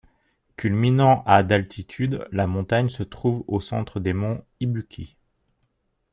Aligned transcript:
Culminant 0.57 1.21
à 1.27 1.43
d'altitude, 1.43 2.27
la 2.31 2.47
montagne 2.47 2.89
se 2.89 3.03
trouve 3.03 3.43
au 3.47 3.61
centre 3.61 3.99
des 3.99 4.13
monts 4.13 4.43
Ibuki. 4.59 5.15